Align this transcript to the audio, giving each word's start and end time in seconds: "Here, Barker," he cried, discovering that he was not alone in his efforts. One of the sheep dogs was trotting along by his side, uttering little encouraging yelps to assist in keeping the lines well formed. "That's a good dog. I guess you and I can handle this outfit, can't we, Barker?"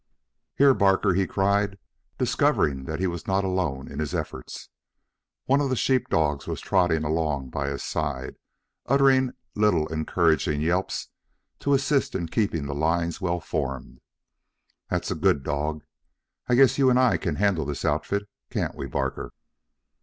"Here, 0.55 0.73
Barker," 0.73 1.13
he 1.13 1.27
cried, 1.27 1.77
discovering 2.17 2.85
that 2.85 2.99
he 2.99 3.05
was 3.05 3.27
not 3.27 3.43
alone 3.43 3.87
in 3.87 3.99
his 3.99 4.15
efforts. 4.15 4.67
One 5.45 5.61
of 5.61 5.69
the 5.69 5.75
sheep 5.75 6.09
dogs 6.09 6.47
was 6.47 6.59
trotting 6.59 7.03
along 7.03 7.51
by 7.51 7.69
his 7.69 7.83
side, 7.83 8.37
uttering 8.87 9.33
little 9.53 9.85
encouraging 9.93 10.59
yelps 10.59 11.09
to 11.59 11.75
assist 11.75 12.15
in 12.15 12.29
keeping 12.29 12.65
the 12.65 12.73
lines 12.73 13.21
well 13.21 13.39
formed. 13.39 14.01
"That's 14.89 15.11
a 15.11 15.13
good 15.15 15.43
dog. 15.43 15.83
I 16.49 16.55
guess 16.55 16.79
you 16.79 16.89
and 16.89 16.97
I 16.99 17.17
can 17.17 17.35
handle 17.35 17.65
this 17.65 17.85
outfit, 17.85 18.27
can't 18.49 18.73
we, 18.73 18.87
Barker?" 18.87 19.31